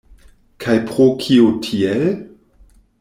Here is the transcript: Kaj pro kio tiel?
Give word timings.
Kaj 0.63 0.77
pro 0.91 1.05
kio 1.25 1.51
tiel? 1.67 2.03